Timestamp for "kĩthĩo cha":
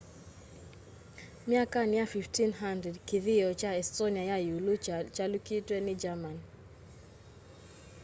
3.07-3.69